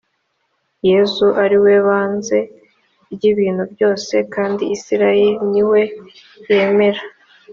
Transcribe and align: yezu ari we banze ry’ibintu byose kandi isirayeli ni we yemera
yezu 0.89 1.25
ari 1.43 1.57
we 1.63 1.73
banze 1.87 2.37
ry’ibintu 3.13 3.63
byose 3.73 4.15
kandi 4.33 4.63
isirayeli 4.75 5.45
ni 5.51 5.63
we 5.69 5.81
yemera 6.53 7.03